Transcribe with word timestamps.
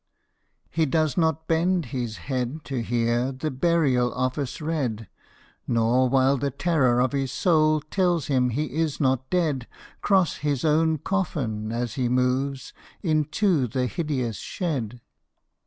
He 0.71 0.87
does 0.87 1.15
not 1.15 1.47
bend 1.47 1.85
his 1.93 2.17
head 2.25 2.61
to 2.65 2.81
hear 2.81 3.31
The 3.31 3.51
Burial 3.51 4.11
Office 4.15 4.59
read, 4.59 5.07
Nor, 5.67 6.09
while 6.09 6.37
the 6.37 6.49
terror 6.49 6.99
of 6.99 7.11
his 7.11 7.31
soul 7.31 7.81
Tells 7.81 8.25
him 8.25 8.49
he 8.49 8.73
is 8.77 8.99
not 8.99 9.29
dead, 9.29 9.67
Cross 10.01 10.37
his 10.37 10.65
own 10.65 10.97
coffin, 10.97 11.71
as 11.71 11.93
he 12.01 12.09
moves 12.09 12.73
Into 13.03 13.67
the 13.67 13.85
hideous 13.85 14.37
shed. 14.37 15.01